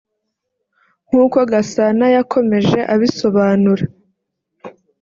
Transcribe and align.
nk’uko 1.07 1.37
Gasana 1.51 2.05
yakomeje 2.15 2.79
abisobanura 2.93 3.85